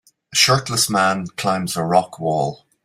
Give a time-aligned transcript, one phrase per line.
[0.33, 2.65] A shirtless man climbs a rock wall